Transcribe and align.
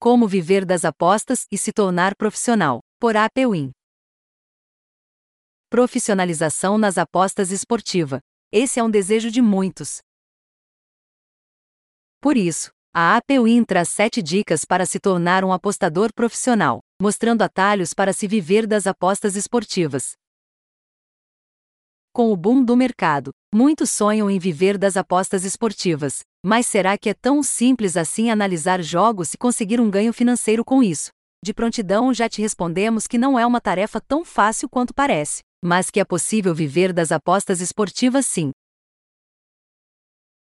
Como 0.00 0.28
viver 0.28 0.64
das 0.64 0.84
apostas 0.84 1.44
e 1.50 1.58
se 1.58 1.72
tornar 1.72 2.14
profissional, 2.14 2.78
por 3.00 3.16
APWin. 3.16 3.72
Profissionalização 5.68 6.78
nas 6.78 6.96
apostas 6.96 7.50
esportiva. 7.50 8.20
Esse 8.52 8.78
é 8.78 8.82
um 8.84 8.88
desejo 8.88 9.28
de 9.28 9.42
muitos. 9.42 9.98
Por 12.20 12.36
isso, 12.36 12.70
a 12.94 13.16
APWin 13.16 13.64
traz 13.64 13.88
7 13.88 14.22
dicas 14.22 14.64
para 14.64 14.86
se 14.86 15.00
tornar 15.00 15.44
um 15.44 15.52
apostador 15.52 16.14
profissional, 16.14 16.78
mostrando 17.02 17.42
atalhos 17.42 17.92
para 17.92 18.12
se 18.12 18.28
viver 18.28 18.68
das 18.68 18.86
apostas 18.86 19.34
esportivas. 19.34 20.12
Com 22.12 22.32
o 22.32 22.36
boom 22.36 22.64
do 22.64 22.76
mercado, 22.76 23.30
muitos 23.54 23.90
sonham 23.90 24.30
em 24.30 24.38
viver 24.38 24.76
das 24.76 24.96
apostas 24.96 25.44
esportivas, 25.44 26.20
mas 26.44 26.66
será 26.66 26.98
que 26.98 27.10
é 27.10 27.14
tão 27.14 27.42
simples 27.42 27.96
assim 27.96 28.30
analisar 28.30 28.82
jogos 28.82 29.34
e 29.34 29.38
conseguir 29.38 29.80
um 29.80 29.90
ganho 29.90 30.12
financeiro 30.12 30.64
com 30.64 30.82
isso? 30.82 31.10
De 31.44 31.54
prontidão 31.54 32.12
já 32.12 32.28
te 32.28 32.42
respondemos 32.42 33.06
que 33.06 33.18
não 33.18 33.38
é 33.38 33.46
uma 33.46 33.60
tarefa 33.60 34.00
tão 34.00 34.24
fácil 34.24 34.68
quanto 34.68 34.92
parece, 34.92 35.42
mas 35.62 35.90
que 35.90 36.00
é 36.00 36.04
possível 36.04 36.54
viver 36.54 36.92
das 36.92 37.12
apostas 37.12 37.60
esportivas 37.60 38.26
sim. 38.26 38.50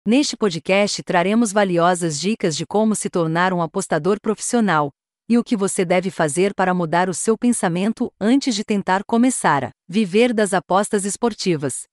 Neste 0.06 0.36
podcast 0.36 1.04
traremos 1.04 1.54
valiosas 1.54 2.20
dicas 2.20 2.58
de 2.58 2.66
como 2.66 2.96
se 2.96 3.10
tornar 3.10 3.54
um 3.54 3.62
apostador 3.62 4.18
profissional 4.20 4.92
e 5.32 5.38
o 5.38 5.46
que 5.46 5.56
você 5.56 5.86
deve 5.86 6.12
fazer 6.12 6.54
para 6.54 6.74
mudar 6.74 7.08
o 7.08 7.14
seu 7.14 7.38
pensamento 7.38 8.12
antes 8.20 8.54
de 8.54 8.66
tentar 8.66 9.02
começar 9.06 9.64
a 9.64 9.72
viver 9.88 10.34
das 10.34 10.54
apostas 10.54 11.06
esportivas. 11.06 11.84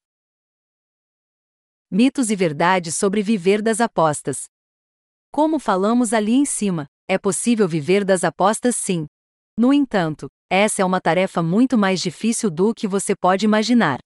Mitos 1.89 2.33
e 2.33 2.35
verdades 2.35 2.97
sobre 2.97 3.23
viver 3.23 3.63
das 3.63 3.81
apostas. 3.81 4.47
Como 5.31 5.61
falamos 5.61 6.13
ali 6.13 6.33
em 6.33 6.45
cima, 6.45 6.87
é 7.07 7.17
possível 7.17 7.69
viver 7.69 8.05
das 8.05 8.25
apostas 8.25 8.75
sim. 8.75 9.07
No 9.57 9.73
entanto, 9.73 10.27
essa 10.51 10.83
é 10.83 10.85
uma 10.85 11.01
tarefa 11.01 11.41
muito 11.41 11.79
mais 11.79 12.01
difícil 12.01 12.51
do 12.51 12.75
que 12.75 12.89
você 12.89 13.15
pode 13.15 13.45
imaginar. 13.45 14.01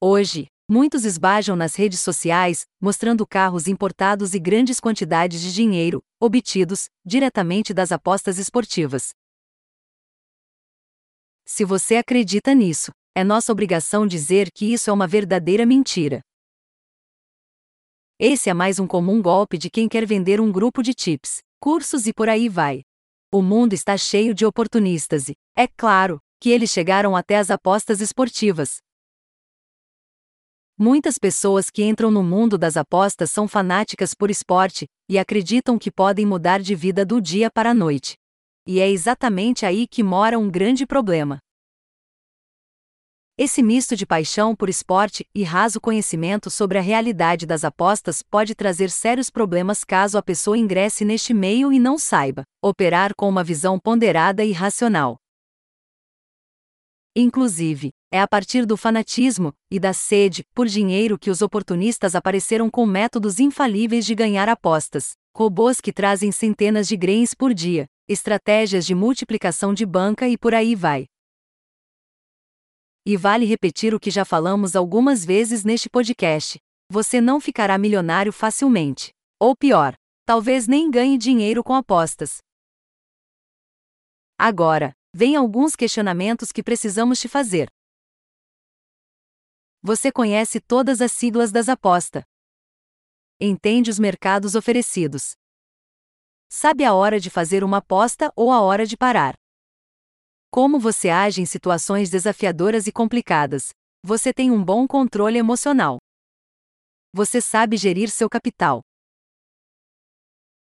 Hoje, 0.00 0.46
Muitos 0.74 1.04
esbajam 1.04 1.54
nas 1.54 1.74
redes 1.74 2.00
sociais, 2.00 2.66
mostrando 2.80 3.26
carros 3.26 3.66
importados 3.66 4.32
e 4.32 4.38
grandes 4.38 4.80
quantidades 4.80 5.42
de 5.42 5.52
dinheiro, 5.52 6.02
obtidos 6.18 6.88
diretamente 7.04 7.74
das 7.74 7.92
apostas 7.92 8.38
esportivas. 8.38 9.10
Se 11.44 11.62
você 11.62 11.96
acredita 11.96 12.54
nisso, 12.54 12.90
é 13.14 13.22
nossa 13.22 13.52
obrigação 13.52 14.06
dizer 14.06 14.50
que 14.50 14.72
isso 14.72 14.88
é 14.88 14.92
uma 14.94 15.06
verdadeira 15.06 15.66
mentira. 15.66 16.22
Esse 18.18 18.48
é 18.48 18.54
mais 18.54 18.78
um 18.78 18.86
comum 18.86 19.20
golpe 19.20 19.58
de 19.58 19.68
quem 19.68 19.86
quer 19.86 20.06
vender 20.06 20.40
um 20.40 20.50
grupo 20.50 20.82
de 20.82 20.94
tips, 20.94 21.42
cursos 21.60 22.06
e 22.06 22.14
por 22.14 22.30
aí 22.30 22.48
vai. 22.48 22.80
O 23.30 23.42
mundo 23.42 23.74
está 23.74 23.94
cheio 23.98 24.32
de 24.32 24.46
oportunistas 24.46 25.28
e, 25.28 25.34
é 25.54 25.68
claro, 25.68 26.18
que 26.40 26.48
eles 26.48 26.70
chegaram 26.70 27.14
até 27.14 27.36
as 27.36 27.50
apostas 27.50 28.00
esportivas, 28.00 28.78
Muitas 30.84 31.16
pessoas 31.16 31.70
que 31.70 31.84
entram 31.84 32.10
no 32.10 32.24
mundo 32.24 32.58
das 32.58 32.76
apostas 32.76 33.30
são 33.30 33.46
fanáticas 33.46 34.14
por 34.14 34.32
esporte 34.32 34.88
e 35.08 35.16
acreditam 35.16 35.78
que 35.78 35.92
podem 35.92 36.26
mudar 36.26 36.60
de 36.60 36.74
vida 36.74 37.06
do 37.06 37.20
dia 37.20 37.48
para 37.48 37.70
a 37.70 37.74
noite. 37.74 38.16
E 38.66 38.80
é 38.80 38.90
exatamente 38.90 39.64
aí 39.64 39.86
que 39.86 40.02
mora 40.02 40.36
um 40.36 40.50
grande 40.50 40.84
problema. 40.84 41.38
Esse 43.38 43.62
misto 43.62 43.94
de 43.94 44.04
paixão 44.04 44.56
por 44.56 44.68
esporte 44.68 45.24
e 45.32 45.44
raso 45.44 45.80
conhecimento 45.80 46.50
sobre 46.50 46.78
a 46.78 46.82
realidade 46.82 47.46
das 47.46 47.62
apostas 47.62 48.20
pode 48.20 48.52
trazer 48.52 48.90
sérios 48.90 49.30
problemas 49.30 49.84
caso 49.84 50.18
a 50.18 50.22
pessoa 50.22 50.58
ingresse 50.58 51.04
neste 51.04 51.32
meio 51.32 51.72
e 51.72 51.78
não 51.78 51.96
saiba 51.96 52.42
operar 52.60 53.14
com 53.16 53.28
uma 53.28 53.44
visão 53.44 53.78
ponderada 53.78 54.44
e 54.44 54.50
racional. 54.50 55.16
Inclusive, 57.14 57.92
é 58.12 58.20
a 58.20 58.28
partir 58.28 58.66
do 58.66 58.76
fanatismo 58.76 59.54
e 59.70 59.80
da 59.80 59.94
sede 59.94 60.44
por 60.54 60.66
dinheiro 60.66 61.18
que 61.18 61.30
os 61.30 61.40
oportunistas 61.40 62.14
apareceram 62.14 62.68
com 62.68 62.84
métodos 62.84 63.40
infalíveis 63.40 64.04
de 64.04 64.14
ganhar 64.14 64.50
apostas, 64.50 65.14
robôs 65.34 65.80
que 65.80 65.94
trazem 65.94 66.30
centenas 66.30 66.86
de 66.86 66.94
grains 66.94 67.32
por 67.32 67.54
dia, 67.54 67.86
estratégias 68.06 68.84
de 68.84 68.94
multiplicação 68.94 69.72
de 69.72 69.86
banca 69.86 70.28
e 70.28 70.36
por 70.36 70.52
aí 70.52 70.74
vai. 70.74 71.06
E 73.06 73.16
vale 73.16 73.46
repetir 73.46 73.94
o 73.94 73.98
que 73.98 74.10
já 74.10 74.26
falamos 74.26 74.76
algumas 74.76 75.24
vezes 75.24 75.64
neste 75.64 75.88
podcast: 75.88 76.58
você 76.90 77.18
não 77.18 77.40
ficará 77.40 77.78
milionário 77.78 78.30
facilmente. 78.32 79.10
Ou 79.40 79.56
pior, 79.56 79.94
talvez 80.26 80.68
nem 80.68 80.90
ganhe 80.90 81.16
dinheiro 81.16 81.64
com 81.64 81.74
apostas. 81.74 82.38
Agora, 84.38 84.92
vem 85.14 85.34
alguns 85.34 85.74
questionamentos 85.74 86.52
que 86.52 86.62
precisamos 86.62 87.18
te 87.18 87.26
fazer. 87.26 87.68
Você 89.84 90.12
conhece 90.12 90.60
todas 90.60 91.00
as 91.00 91.10
siglas 91.10 91.50
das 91.50 91.68
apostas. 91.68 92.22
Entende 93.40 93.90
os 93.90 93.98
mercados 93.98 94.54
oferecidos. 94.54 95.32
Sabe 96.48 96.84
a 96.84 96.94
hora 96.94 97.18
de 97.18 97.28
fazer 97.28 97.64
uma 97.64 97.78
aposta 97.78 98.32
ou 98.36 98.52
a 98.52 98.60
hora 98.60 98.86
de 98.86 98.96
parar. 98.96 99.34
Como 100.52 100.78
você 100.78 101.08
age 101.08 101.40
em 101.40 101.46
situações 101.46 102.10
desafiadoras 102.10 102.86
e 102.86 102.92
complicadas? 102.92 103.70
Você 104.04 104.32
tem 104.32 104.52
um 104.52 104.62
bom 104.62 104.86
controle 104.86 105.38
emocional. 105.38 105.98
Você 107.12 107.40
sabe 107.40 107.76
gerir 107.76 108.08
seu 108.08 108.30
capital. 108.30 108.82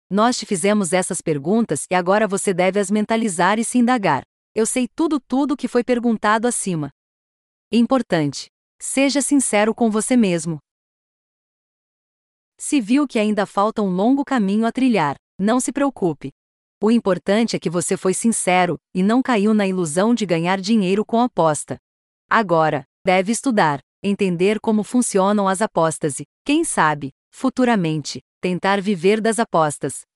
Nós 0.09 0.39
te 0.39 0.47
fizemos 0.47 0.93
essas 0.93 1.21
perguntas 1.21 1.85
e 1.91 1.97
agora 1.97 2.29
você 2.29 2.55
deve 2.55 2.79
as 2.79 2.91
mentalizar 2.91 3.59
e 3.59 3.65
se 3.65 3.79
indagar. 3.79 4.23
Eu 4.55 4.67
sei 4.67 4.87
tudo 4.87 5.19
tudo 5.19 5.57
que 5.57 5.67
foi 5.67 5.83
perguntado 5.83 6.47
acima. 6.47 6.91
Importante. 7.73 8.51
Seja 8.83 9.21
sincero 9.21 9.75
com 9.75 9.91
você 9.91 10.17
mesmo. 10.17 10.59
Se 12.59 12.81
viu 12.81 13.07
que 13.07 13.19
ainda 13.19 13.45
falta 13.45 13.83
um 13.83 13.91
longo 13.91 14.25
caminho 14.25 14.65
a 14.65 14.73
trilhar, 14.73 15.17
não 15.39 15.61
se 15.61 15.71
preocupe. 15.71 16.31
O 16.83 16.91
importante 16.91 17.55
é 17.55 17.59
que 17.59 17.69
você 17.69 17.95
foi 17.95 18.15
sincero 18.15 18.79
e 18.95 19.03
não 19.03 19.23
caiu 19.23 19.53
na 19.53 19.67
ilusão 19.67 20.15
de 20.15 20.25
ganhar 20.25 20.59
dinheiro 20.59 21.05
com 21.05 21.21
aposta. 21.21 21.77
Agora, 22.29 22.85
deve 23.05 23.31
estudar, 23.31 23.81
entender 24.03 24.59
como 24.59 24.83
funcionam 24.83 25.47
as 25.47 25.61
apostas 25.61 26.19
e, 26.19 26.25
quem 26.43 26.65
sabe, 26.65 27.13
futuramente, 27.31 28.23
tentar 28.41 28.81
viver 28.81 29.21
das 29.21 29.39
apostas. 29.39 30.07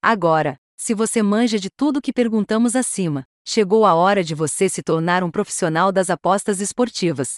Agora, 0.00 0.56
se 0.82 0.94
você 0.94 1.22
manja 1.22 1.58
de 1.58 1.68
tudo 1.68 2.00
que 2.00 2.10
perguntamos 2.10 2.74
acima, 2.74 3.26
chegou 3.44 3.84
a 3.84 3.94
hora 3.94 4.24
de 4.24 4.34
você 4.34 4.66
se 4.66 4.82
tornar 4.82 5.22
um 5.22 5.30
profissional 5.30 5.92
das 5.92 6.08
apostas 6.08 6.58
esportivas. 6.58 7.36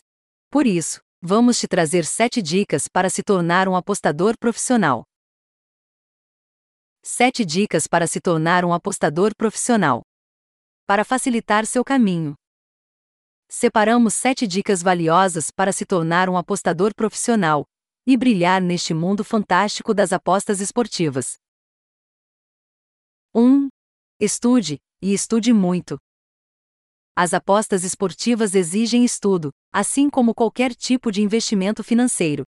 Por 0.48 0.64
isso, 0.64 1.00
vamos 1.20 1.58
te 1.58 1.66
trazer 1.66 2.04
7 2.04 2.41
dicas 2.41 2.86
para 2.86 3.10
se 3.10 3.20
tornar 3.20 3.66
um 3.66 3.75
apostador 3.75 4.38
profissional. 4.38 5.03
7 7.03 7.44
dicas 7.44 7.88
para 7.88 8.06
se 8.06 8.20
tornar 8.20 8.64
um 8.64 8.72
apostador 8.72 9.34
profissional. 9.34 10.03
Para 10.86 11.04
facilitar 11.04 11.66
seu 11.66 11.84
caminho. 11.84 12.34
Separamos 13.48 14.14
7 14.14 14.47
dicas 14.47 14.84
valiosas 14.84 15.50
para 15.50 15.72
se 15.72 15.84
tornar 15.84 16.28
um 16.28 16.36
apostador 16.36 16.94
profissional 16.94 17.64
e 18.06 18.16
brilhar 18.16 18.62
neste 18.62 18.94
mundo 18.94 19.24
fantástico 19.24 19.92
das 19.92 20.12
apostas 20.12 20.60
esportivas. 20.60 21.41
1. 23.34 23.69
Estude, 24.20 24.78
e 25.00 25.15
estude 25.15 25.54
muito. 25.54 25.97
As 27.16 27.32
apostas 27.32 27.82
esportivas 27.82 28.54
exigem 28.54 29.06
estudo, 29.06 29.50
assim 29.72 30.10
como 30.10 30.34
qualquer 30.34 30.75
tipo 30.75 31.10
de 31.10 31.22
investimento 31.22 31.82
financeiro. 31.82 32.44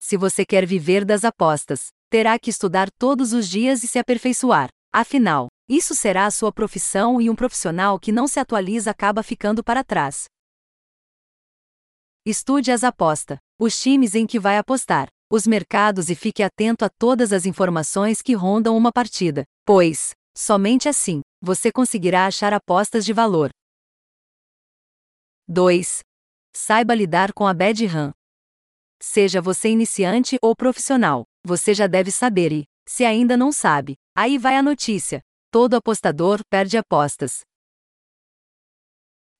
Se 0.00 0.16
você 0.16 0.46
quer 0.46 0.64
viver 0.64 1.04
das 1.04 1.24
apostas, 1.24 1.88
terá 2.08 2.38
que 2.38 2.50
estudar 2.50 2.88
todos 2.88 3.32
os 3.32 3.48
dias 3.48 3.82
e 3.82 3.88
se 3.88 3.98
aperfeiçoar. 3.98 4.68
Afinal, 4.92 5.48
isso 5.68 5.92
será 5.92 6.24
a 6.26 6.30
sua 6.30 6.52
profissão 6.52 7.20
e 7.20 7.28
um 7.28 7.34
profissional 7.34 7.98
que 7.98 8.12
não 8.12 8.28
se 8.28 8.38
atualiza 8.38 8.92
acaba 8.92 9.24
ficando 9.24 9.64
para 9.64 9.82
trás. 9.82 10.26
Estude 12.24 12.70
as 12.70 12.84
apostas, 12.84 13.38
os 13.58 13.80
times 13.80 14.14
em 14.14 14.24
que 14.24 14.38
vai 14.38 14.56
apostar, 14.56 15.08
os 15.30 15.46
mercados 15.46 16.08
e 16.08 16.14
fique 16.14 16.42
atento 16.42 16.84
a 16.84 16.88
todas 16.88 17.32
as 17.32 17.44
informações 17.44 18.22
que 18.22 18.34
rondam 18.34 18.76
uma 18.76 18.92
partida, 18.92 19.44
pois, 19.66 20.12
somente 20.38 20.88
assim, 20.88 21.20
você 21.42 21.72
conseguirá 21.72 22.26
achar 22.26 22.54
apostas 22.54 23.04
de 23.04 23.12
valor. 23.12 23.50
2. 25.48 26.00
Saiba 26.54 26.94
lidar 26.94 27.32
com 27.32 27.44
a 27.46 27.52
bad 27.52 27.84
run. 27.86 28.12
Seja 29.00 29.42
você 29.42 29.68
iniciante 29.68 30.38
ou 30.40 30.54
profissional, 30.54 31.24
você 31.44 31.74
já 31.74 31.86
deve 31.86 32.10
saber 32.10 32.52
e, 32.52 32.64
se 32.86 33.04
ainda 33.04 33.36
não 33.36 33.50
sabe, 33.50 33.96
aí 34.16 34.38
vai 34.38 34.56
a 34.56 34.62
notícia: 34.62 35.20
todo 35.50 35.74
apostador 35.74 36.40
perde 36.48 36.78
apostas. 36.78 37.40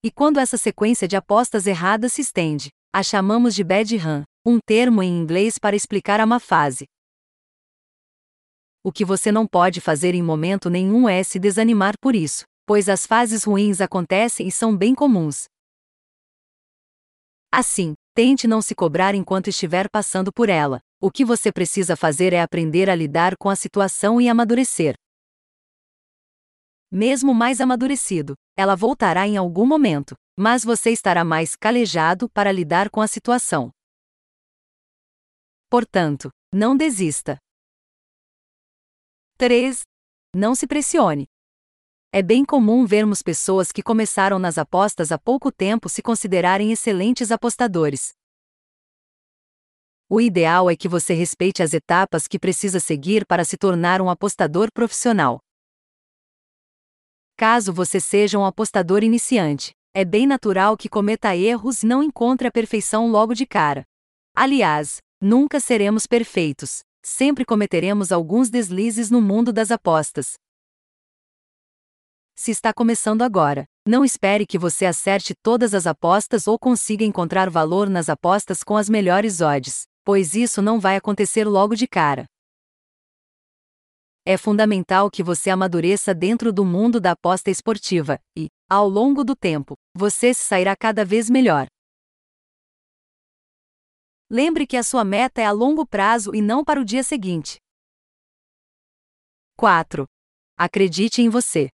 E 0.03 0.11
quando 0.11 0.39
essa 0.39 0.57
sequência 0.57 1.07
de 1.07 1.15
apostas 1.15 1.65
erradas 1.65 2.13
se 2.13 2.21
estende, 2.21 2.69
a 2.93 3.03
chamamos 3.03 3.55
de 3.55 3.63
bad 3.63 3.95
run, 3.97 4.23
um 4.45 4.59
termo 4.59 5.01
em 5.01 5.17
inglês 5.17 5.57
para 5.57 5.75
explicar 5.75 6.19
a 6.19 6.25
má 6.25 6.39
fase. 6.39 6.85
O 8.83 8.91
que 8.91 9.03
você 9.03 9.31
não 9.31 9.45
pode 9.45 9.81
fazer 9.81 10.15
em 10.15 10.23
momento 10.23 10.69
nenhum 10.69 11.07
é 11.09 11.21
se 11.21 11.37
desanimar 11.37 11.95
por 11.99 12.15
isso, 12.15 12.45
pois 12.65 12.87
as 12.87 13.05
fases 13.05 13.43
ruins 13.43 13.81
acontecem 13.81 14.47
e 14.47 14.51
são 14.51 14.75
bem 14.75 14.95
comuns. 14.95 15.45
Assim, 17.51 17.93
tente 18.13 18.47
não 18.47 18.61
se 18.61 18.73
cobrar 18.73 19.15
enquanto 19.15 19.49
estiver 19.49 19.89
passando 19.89 20.31
por 20.31 20.49
ela. 20.49 20.79
O 21.01 21.11
que 21.11 21.25
você 21.25 21.51
precisa 21.51 21.95
fazer 21.95 22.31
é 22.31 22.41
aprender 22.41 22.89
a 22.89 22.95
lidar 22.95 23.35
com 23.37 23.49
a 23.49 23.55
situação 23.55 24.21
e 24.21 24.29
amadurecer. 24.29 24.95
Mesmo 26.91 27.33
mais 27.33 27.59
amadurecido, 27.59 28.33
ela 28.57 28.75
voltará 28.75 29.27
em 29.27 29.37
algum 29.37 29.65
momento, 29.65 30.15
mas 30.37 30.63
você 30.63 30.91
estará 30.91 31.23
mais 31.23 31.55
calejado 31.55 32.29
para 32.29 32.51
lidar 32.51 32.89
com 32.89 33.01
a 33.01 33.07
situação. 33.07 33.71
Portanto, 35.69 36.29
não 36.51 36.75
desista. 36.75 37.37
3. 39.39 39.83
Não 40.35 40.53
se 40.53 40.67
pressione. 40.67 41.25
É 42.11 42.21
bem 42.21 42.43
comum 42.43 42.85
vermos 42.85 43.21
pessoas 43.21 43.71
que 43.71 43.81
começaram 43.81 44.37
nas 44.37 44.57
apostas 44.57 45.13
há 45.13 45.17
pouco 45.17 45.49
tempo 45.49 45.87
se 45.87 46.01
considerarem 46.01 46.73
excelentes 46.73 47.31
apostadores. 47.31 48.11
O 50.09 50.19
ideal 50.19 50.69
é 50.69 50.75
que 50.75 50.89
você 50.89 51.13
respeite 51.13 51.63
as 51.63 51.73
etapas 51.73 52.27
que 52.27 52.37
precisa 52.37 52.81
seguir 52.81 53.25
para 53.25 53.45
se 53.45 53.55
tornar 53.55 54.01
um 54.01 54.09
apostador 54.09 54.67
profissional. 54.73 55.39
Caso 57.37 57.71
você 57.71 58.01
seja 58.01 58.37
um 58.37 58.43
apostador 58.43 59.05
iniciante, 59.05 59.71
é 59.93 60.03
bem 60.03 60.27
natural 60.27 60.75
que 60.75 60.89
cometa 60.89 61.33
erros 61.33 61.81
e 61.81 61.85
não 61.85 62.03
encontre 62.03 62.45
a 62.45 62.51
perfeição 62.51 63.09
logo 63.09 63.33
de 63.33 63.45
cara. 63.45 63.85
Aliás, 64.35 64.97
nunca 65.21 65.61
seremos 65.61 66.05
perfeitos, 66.05 66.81
sempre 67.09 67.43
cometeremos 67.43 68.11
alguns 68.11 68.49
deslizes 68.49 69.09
no 69.09 69.19
mundo 69.19 69.51
das 69.51 69.71
apostas. 69.71 70.35
Se 72.35 72.51
está 72.51 72.71
começando 72.71 73.23
agora, 73.23 73.65
não 73.85 74.05
espere 74.05 74.45
que 74.45 74.57
você 74.57 74.85
acerte 74.85 75.33
todas 75.41 75.73
as 75.73 75.87
apostas 75.87 76.47
ou 76.47 76.57
consiga 76.57 77.03
encontrar 77.03 77.49
valor 77.49 77.89
nas 77.89 78.09
apostas 78.09 78.63
com 78.63 78.77
as 78.77 78.87
melhores 78.87 79.41
odds, 79.41 79.85
pois 80.05 80.35
isso 80.35 80.61
não 80.61 80.79
vai 80.79 80.95
acontecer 80.95 81.45
logo 81.45 81.75
de 81.75 81.87
cara. 81.87 82.25
É 84.23 84.37
fundamental 84.37 85.09
que 85.09 85.23
você 85.23 85.49
amadureça 85.49 86.13
dentro 86.13 86.53
do 86.53 86.63
mundo 86.63 87.01
da 87.01 87.11
aposta 87.11 87.49
esportiva, 87.49 88.19
e, 88.37 88.47
ao 88.69 88.87
longo 88.87 89.23
do 89.23 89.35
tempo, 89.35 89.73
você 89.95 90.33
se 90.33 90.43
sairá 90.43 90.75
cada 90.75 91.03
vez 91.03 91.27
melhor. 91.29 91.67
Lembre 94.31 94.67
que 94.67 94.77
a 94.77 94.83
sua 94.83 95.03
meta 95.03 95.41
é 95.41 95.45
a 95.45 95.51
longo 95.51 95.87
prazo 95.87 96.35
e 96.35 96.41
não 96.41 96.63
para 96.63 96.79
o 96.79 96.85
dia 96.85 97.01
seguinte. 97.01 97.57
4. 99.57 100.05
Acredite 100.55 101.23
em 101.23 101.29
você. 101.29 101.67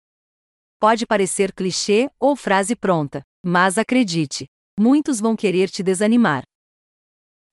Pode 0.79 1.07
parecer 1.07 1.51
clichê 1.51 2.11
ou 2.19 2.35
frase 2.35 2.75
pronta, 2.75 3.23
mas 3.44 3.79
acredite, 3.79 4.45
muitos 4.79 5.19
vão 5.19 5.35
querer 5.35 5.67
te 5.67 5.81
desanimar. 5.81 6.44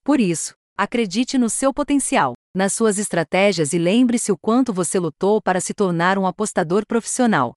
Por 0.05 0.21
isso, 0.21 0.53
acredite 0.77 1.39
no 1.39 1.49
seu 1.49 1.73
potencial, 1.73 2.35
nas 2.55 2.75
suas 2.75 2.99
estratégias 2.99 3.73
e 3.73 3.79
lembre-se 3.79 4.31
o 4.31 4.37
quanto 4.37 4.71
você 4.71 4.99
lutou 4.99 5.41
para 5.41 5.61
se 5.61 5.73
tornar 5.73 6.19
um 6.19 6.27
apostador 6.27 6.85
profissional. 6.87 7.55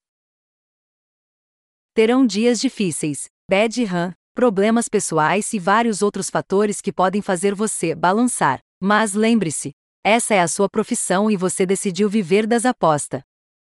Terão 1.93 2.25
dias 2.25 2.61
difíceis, 2.61 3.25
bad 3.49 3.83
run, 3.83 4.13
problemas 4.33 4.89
pessoais 4.89 5.53
e 5.53 5.59
vários 5.59 6.01
outros 6.01 6.29
fatores 6.29 6.81
que 6.81 6.91
podem 6.91 7.21
fazer 7.21 7.53
você 7.53 7.93
balançar, 7.93 8.59
mas 8.81 9.13
lembre-se, 9.13 9.71
essa 10.03 10.33
é 10.33 10.41
a 10.41 10.47
sua 10.47 10.67
profissão 10.67 11.29
e 11.29 11.37
você 11.37 11.65
decidiu 11.65 12.09
viver 12.09 12.45
das 12.45 12.65
apostas. 12.65 13.21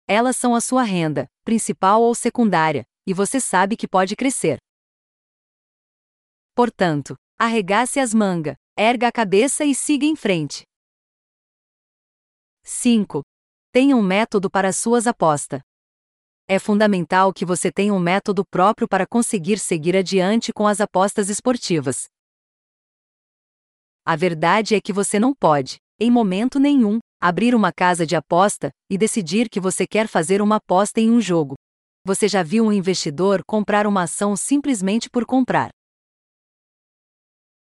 Elas 0.07 0.37
são 0.37 0.53
a 0.53 0.61
sua 0.61 0.83
renda, 0.83 1.27
principal 1.43 2.01
ou 2.01 2.13
secundária, 2.13 2.85
e 3.05 3.13
você 3.13 3.39
sabe 3.39 3.75
que 3.75 3.87
pode 3.87 4.15
crescer. 4.15 4.57
Portanto, 6.53 7.15
arregace 7.39 7.99
as 7.99 8.13
mangas, 8.13 8.55
erga 8.77 9.07
a 9.07 9.11
cabeça 9.11 9.65
e 9.65 9.73
siga 9.73 10.05
em 10.05 10.15
frente. 10.15 10.63
5. 12.63 13.21
Tenha 13.71 13.95
um 13.95 14.01
método 14.01 14.49
para 14.49 14.73
suas 14.73 15.07
apostas. 15.07 15.61
É 16.49 16.57
fundamental 16.57 17.33
que 17.33 17.43
você 17.43 17.69
tenha 17.69 17.93
um 17.93 17.99
método 17.99 18.45
próprio 18.45 18.87
para 18.87 19.05
conseguir 19.05 19.59
seguir 19.59 19.97
adiante 19.97 20.53
com 20.53 20.65
as 20.65 20.79
apostas 20.79 21.27
esportivas. 21.27 22.05
A 24.05 24.15
verdade 24.15 24.73
é 24.73 24.79
que 24.79 24.93
você 24.93 25.19
não 25.19 25.33
pode, 25.33 25.75
em 25.99 26.09
momento 26.09 26.57
nenhum, 26.57 26.99
abrir 27.19 27.53
uma 27.53 27.73
casa 27.73 28.05
de 28.05 28.15
aposta 28.15 28.71
e 28.89 28.97
decidir 28.97 29.49
que 29.49 29.59
você 29.59 29.85
quer 29.85 30.07
fazer 30.07 30.41
uma 30.41 30.55
aposta 30.55 31.01
em 31.01 31.11
um 31.11 31.19
jogo. 31.19 31.55
Você 32.05 32.29
já 32.29 32.43
viu 32.43 32.63
um 32.63 32.71
investidor 32.71 33.41
comprar 33.45 33.85
uma 33.85 34.03
ação 34.03 34.33
simplesmente 34.37 35.09
por 35.09 35.25
comprar? 35.25 35.67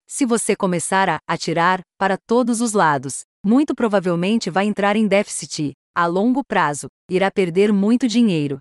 Se 0.06 0.26
você 0.26 0.54
começar 0.54 1.08
a 1.08 1.18
atirar 1.26 1.80
para 1.98 2.18
todos 2.18 2.60
os 2.60 2.74
lados, 2.74 3.22
muito 3.42 3.74
provavelmente 3.74 4.50
vai 4.50 4.66
entrar 4.66 4.94
em 4.94 5.08
déficit, 5.08 5.72
a 5.98 6.06
longo 6.06 6.44
prazo, 6.44 6.86
irá 7.10 7.30
perder 7.30 7.72
muito 7.72 8.06
dinheiro. 8.06 8.58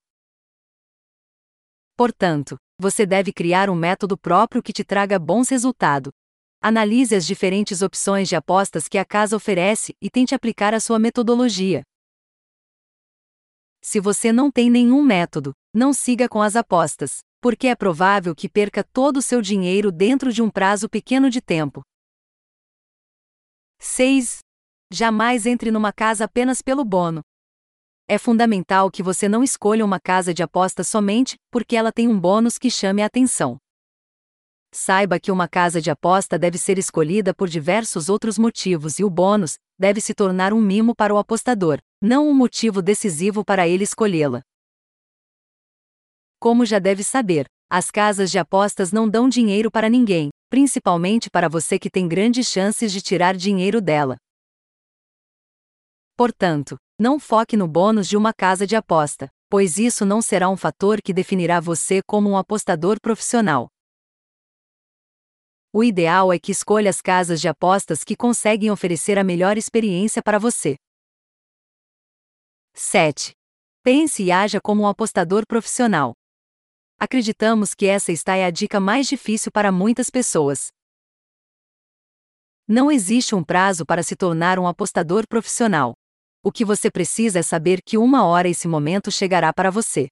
Portanto, 1.95 2.57
você 2.79 3.05
deve 3.05 3.31
criar 3.33 3.69
um 3.69 3.75
método 3.75 4.17
próprio 4.17 4.63
que 4.63 4.73
te 4.73 4.83
traga 4.83 5.19
bons 5.19 5.49
resultados, 5.49 6.11
Analise 6.59 7.15
as 7.15 7.25
diferentes 7.25 7.83
opções 7.83 8.27
de 8.27 8.35
apostas 8.35 8.87
que 8.87 8.97
a 8.97 9.05
casa 9.05 9.35
oferece 9.35 9.93
e 10.01 10.09
tente 10.09 10.33
aplicar 10.33 10.73
a 10.73 10.79
sua 10.79 10.97
metodologia. 10.97 11.83
Se 13.81 13.99
você 13.99 14.33
não 14.33 14.51
tem 14.51 14.69
nenhum 14.69 15.03
método, 15.03 15.53
não 15.73 15.93
siga 15.93 16.27
com 16.27 16.41
as 16.41 16.55
apostas, 16.55 17.19
porque 17.39 17.67
é 17.67 17.75
provável 17.75 18.35
que 18.35 18.49
perca 18.49 18.83
todo 18.83 19.17
o 19.17 19.21
seu 19.21 19.39
dinheiro 19.39 19.91
dentro 19.91 20.33
de 20.33 20.41
um 20.41 20.49
prazo 20.49 20.89
pequeno 20.89 21.29
de 21.29 21.41
tempo. 21.41 21.81
6. 23.79 24.39
Jamais 24.91 25.45
entre 25.45 25.69
numa 25.69 25.91
casa 25.91 26.25
apenas 26.25 26.61
pelo 26.61 26.85
bono. 26.85 27.21
É 28.07 28.17
fundamental 28.17 28.89
que 28.89 29.03
você 29.03 29.27
não 29.27 29.43
escolha 29.43 29.83
uma 29.83 29.99
casa 29.99 30.33
de 30.33 30.41
apostas 30.41 30.87
somente 30.87 31.35
porque 31.51 31.75
ela 31.75 31.91
tem 31.91 32.07
um 32.07 32.17
bônus 32.17 32.57
que 32.57 32.71
chame 32.71 33.01
a 33.01 33.05
atenção. 33.05 33.57
Saiba 34.73 35.19
que 35.19 35.29
uma 35.29 35.47
casa 35.47 35.81
de 35.81 35.91
aposta 35.91 36.39
deve 36.39 36.57
ser 36.57 36.77
escolhida 36.77 37.33
por 37.33 37.49
diversos 37.49 38.07
outros 38.07 38.37
motivos 38.37 38.97
e 38.99 39.03
o 39.03 39.09
bônus 39.09 39.55
deve 39.77 39.99
se 39.99 40.13
tornar 40.13 40.53
um 40.53 40.61
mimo 40.61 40.95
para 40.95 41.13
o 41.13 41.17
apostador, 41.17 41.79
não 42.01 42.29
um 42.29 42.33
motivo 42.33 42.81
decisivo 42.81 43.43
para 43.43 43.67
ele 43.67 43.83
escolhê-la. 43.83 44.41
Como 46.39 46.65
já 46.65 46.79
deve 46.79 47.03
saber, 47.03 47.45
as 47.69 47.91
casas 47.91 48.31
de 48.31 48.39
apostas 48.39 48.93
não 48.93 49.09
dão 49.09 49.27
dinheiro 49.27 49.69
para 49.69 49.89
ninguém, 49.89 50.29
principalmente 50.49 51.29
para 51.29 51.49
você 51.49 51.77
que 51.77 51.89
tem 51.89 52.07
grandes 52.07 52.47
chances 52.47 52.91
de 52.93 53.01
tirar 53.01 53.35
dinheiro 53.35 53.81
dela. 53.81 54.15
Portanto, 56.17 56.79
não 56.99 57.19
foque 57.19 57.55
no 57.55 57.67
bônus 57.67 58.07
de 58.07 58.17
uma 58.17 58.33
casa 58.33 58.65
de 58.65 58.75
aposta, 58.75 59.29
pois 59.47 59.77
isso 59.77 60.03
não 60.03 60.19
será 60.19 60.49
um 60.49 60.57
fator 60.57 60.99
que 60.99 61.13
definirá 61.13 61.59
você 61.59 62.01
como 62.01 62.27
um 62.27 62.35
apostador 62.35 62.99
profissional. 62.99 63.67
O 65.71 65.83
ideal 65.83 66.33
é 66.33 66.39
que 66.39 66.51
escolha 66.51 66.89
as 66.89 67.01
casas 67.01 67.39
de 67.39 67.47
apostas 67.47 68.03
que 68.03 68.15
conseguem 68.15 68.71
oferecer 68.71 69.19
a 69.19 69.23
melhor 69.23 69.59
experiência 69.59 70.23
para 70.23 70.39
você. 70.39 70.75
7. 72.73 73.33
Pense 73.83 74.23
e 74.23 74.31
haja 74.31 74.59
como 74.59 74.81
um 74.81 74.87
apostador 74.87 75.45
profissional. 75.45 76.15
Acreditamos 76.99 77.75
que 77.75 77.85
essa 77.85 78.11
está 78.11 78.35
é 78.35 78.43
a 78.43 78.49
dica 78.49 78.79
mais 78.79 79.07
difícil 79.07 79.51
para 79.51 79.71
muitas 79.71 80.09
pessoas. 80.09 80.69
Não 82.67 82.91
existe 82.91 83.35
um 83.35 83.43
prazo 83.43 83.85
para 83.85 84.01
se 84.01 84.15
tornar 84.15 84.57
um 84.57 84.65
apostador 84.65 85.27
profissional. 85.27 85.93
O 86.43 86.51
que 86.51 86.63
você 86.63 86.89
precisa 86.89 87.39
é 87.39 87.43
saber 87.43 87.81
que 87.81 87.97
uma 87.97 88.25
hora 88.25 88.47
esse 88.47 88.67
momento 88.67 89.11
chegará 89.11 89.51
para 89.51 89.69
você. 89.69 90.07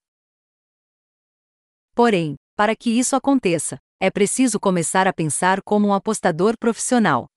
Porém, 1.93 2.35
para 2.55 2.75
que 2.75 2.89
isso 2.89 3.15
aconteça, 3.15 3.77
é 3.99 4.11
preciso 4.11 4.59
começar 4.59 5.07
a 5.07 5.13
pensar 5.13 5.61
como 5.61 5.87
um 5.87 5.93
apostador 5.93 6.57
profissional. 6.59 7.27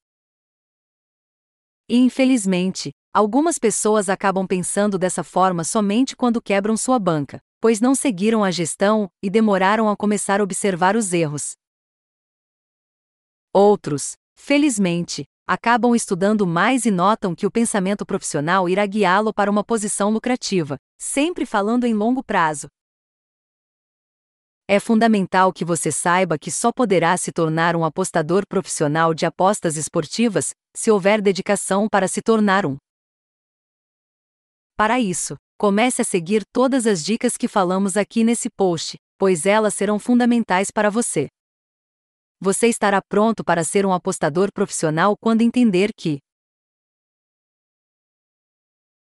E 1.88 1.97
infelizmente, 1.97 2.90
algumas 3.14 3.59
pessoas 3.59 4.09
acabam 4.09 4.47
pensando 4.47 4.99
dessa 4.99 5.25
forma 5.25 5.64
somente 5.64 6.16
quando 6.16 6.42
quebram 6.42 6.76
sua 6.76 6.99
banca, 6.99 7.40
pois 7.61 7.80
não 7.80 7.95
seguiram 7.95 8.45
a 8.45 8.50
gestão 8.50 9.09
e 9.23 9.30
demoraram 9.30 9.88
a 9.88 9.97
começar 9.97 10.40
a 10.40 10.45
observar 10.45 10.97
os 10.97 11.12
erros. 11.12 11.52
Outros, 13.52 14.16
felizmente, 14.37 15.25
acabam 15.48 15.94
estudando 15.94 16.46
mais 16.46 16.84
e 16.84 16.90
notam 16.90 17.34
que 17.34 17.46
o 17.46 17.50
pensamento 17.50 18.04
profissional 18.04 18.68
irá 18.68 18.86
guiá-lo 18.86 19.32
para 19.32 19.50
uma 19.50 19.64
posição 19.64 20.10
lucrativa, 20.10 20.78
sempre 20.98 21.46
falando 21.46 21.84
em 21.84 21.94
longo 21.94 22.22
prazo, 22.22 22.68
é 24.70 24.78
fundamental 24.78 25.50
que 25.50 25.64
você 25.64 25.90
saiba 25.90 26.38
que 26.38 26.50
só 26.50 26.70
poderá 26.70 27.16
se 27.16 27.32
tornar 27.32 27.74
um 27.74 27.86
apostador 27.86 28.46
profissional 28.46 29.14
de 29.14 29.24
apostas 29.24 29.78
esportivas 29.78 30.50
se 30.76 30.90
houver 30.90 31.22
dedicação 31.22 31.88
para 31.88 32.06
se 32.06 32.20
tornar 32.20 32.66
um. 32.66 32.76
Para 34.76 35.00
isso, 35.00 35.36
comece 35.56 36.02
a 36.02 36.04
seguir 36.04 36.44
todas 36.52 36.86
as 36.86 37.02
dicas 37.02 37.38
que 37.38 37.48
falamos 37.48 37.96
aqui 37.96 38.22
nesse 38.22 38.50
post, 38.50 38.98
pois 39.16 39.46
elas 39.46 39.72
serão 39.72 39.98
fundamentais 39.98 40.70
para 40.70 40.90
você. 40.90 41.28
Você 42.40 42.68
estará 42.68 43.02
pronto 43.02 43.42
para 43.42 43.64
ser 43.64 43.85
um 43.85 43.92
apostador 43.92 44.52
profissional 44.52 45.16
quando 45.16 45.42
entender 45.42 45.90
que 45.92 46.21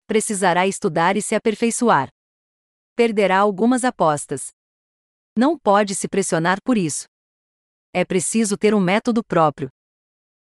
precisará 0.06 0.66
estudar 0.66 1.16
e 1.16 1.22
se 1.22 1.34
aperfeiçoar. 1.34 2.08
Perderá 2.94 3.38
algumas 3.38 3.84
apostas. 3.84 4.50
Não 5.34 5.58
pode 5.58 5.94
se 5.94 6.06
pressionar 6.06 6.58
por 6.62 6.76
isso. 6.76 7.06
É 7.94 8.04
preciso 8.04 8.58
ter 8.58 8.74
um 8.74 8.80
método 8.80 9.24
próprio. 9.24 9.70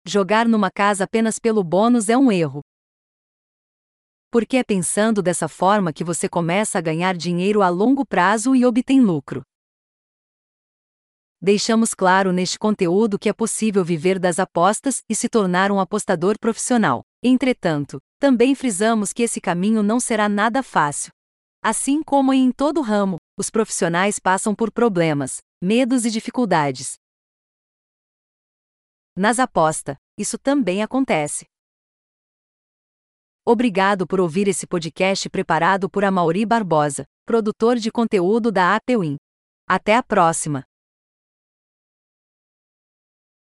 Jogar 0.05 0.49
numa 0.49 0.69
casa 0.69 1.05
apenas 1.05 1.39
pelo 1.39 1.63
bônus 1.63 2.09
é 2.09 2.19
um 2.19 2.33
erro. 2.33 2.61
Porque 4.29 4.57
é 4.57 4.65
pensando 4.65 5.23
dessa 5.23 5.47
forma 5.47 5.93
que 5.93 6.03
você 6.03 6.29
começa 6.29 6.79
a 6.79 6.83
ganhar 6.83 7.17
dinheiro 7.17 7.63
a 7.63 7.69
longo 7.69 8.05
prazo 8.05 8.57
e 8.57 8.65
obtém 8.65 9.01
lucro. 9.01 9.43
Deixamos 11.45 11.93
claro 11.93 12.33
neste 12.33 12.57
conteúdo 12.57 13.19
que 13.19 13.29
é 13.29 13.33
possível 13.33 13.85
viver 13.85 14.17
das 14.17 14.39
apostas 14.39 15.03
e 15.09 15.15
se 15.17 15.29
tornar 15.29 15.73
um 15.73 15.81
apostador 15.81 16.39
profissional. 16.39 17.03
Entretanto, 17.21 17.99
também 18.21 18.55
frisamos 18.55 19.13
que 19.13 19.25
esse 19.25 19.41
caminho 19.41 19.83
não 19.83 19.99
será 19.99 20.29
nada 20.29 20.63
fácil. 20.63 21.11
Assim 21.61 22.01
como 22.01 22.33
em 22.33 22.53
todo 22.53 22.81
ramo, 22.81 23.17
os 23.37 23.51
profissionais 23.51 24.21
passam 24.21 24.55
por 24.55 24.71
problemas, 24.71 25.39
medos 25.61 26.05
e 26.05 26.13
dificuldades. 26.13 26.95
Nas 29.17 29.41
apostas, 29.41 29.97
isso 30.17 30.39
também 30.39 30.81
acontece. 30.81 31.47
Obrigado 33.45 34.07
por 34.07 34.21
ouvir 34.21 34.47
esse 34.47 34.65
podcast 34.65 35.29
preparado 35.29 35.91
por 35.91 36.05
Amauri 36.05 36.47
Barbosa, 36.47 37.05
produtor 37.27 37.79
de 37.79 37.91
conteúdo 37.91 38.53
da 38.53 38.77
Apewin. 38.77 39.17
Até 39.69 39.97
a 39.97 40.05
próxima! 40.05 40.65